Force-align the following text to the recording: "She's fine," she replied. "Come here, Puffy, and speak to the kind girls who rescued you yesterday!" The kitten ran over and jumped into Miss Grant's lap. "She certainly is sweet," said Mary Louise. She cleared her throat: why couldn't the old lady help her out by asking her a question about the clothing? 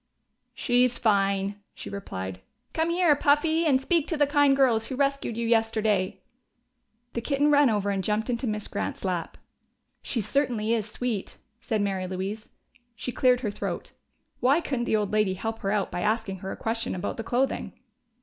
"She's 0.55 0.97
fine," 0.97 1.61
she 1.75 1.87
replied. 1.87 2.41
"Come 2.73 2.89
here, 2.89 3.15
Puffy, 3.15 3.67
and 3.67 3.79
speak 3.79 4.07
to 4.07 4.17
the 4.17 4.25
kind 4.25 4.55
girls 4.57 4.87
who 4.87 4.95
rescued 4.95 5.37
you 5.37 5.47
yesterday!" 5.47 6.23
The 7.13 7.21
kitten 7.21 7.51
ran 7.51 7.69
over 7.69 7.91
and 7.91 8.03
jumped 8.03 8.27
into 8.27 8.47
Miss 8.47 8.67
Grant's 8.67 9.05
lap. 9.05 9.37
"She 10.01 10.19
certainly 10.19 10.73
is 10.73 10.89
sweet," 10.89 11.37
said 11.59 11.83
Mary 11.83 12.07
Louise. 12.07 12.49
She 12.95 13.11
cleared 13.11 13.41
her 13.41 13.51
throat: 13.51 13.91
why 14.39 14.59
couldn't 14.59 14.85
the 14.85 14.95
old 14.95 15.11
lady 15.13 15.35
help 15.35 15.59
her 15.59 15.69
out 15.69 15.91
by 15.91 16.01
asking 16.01 16.39
her 16.39 16.51
a 16.51 16.57
question 16.57 16.95
about 16.95 17.17
the 17.17 17.23
clothing? 17.23 17.73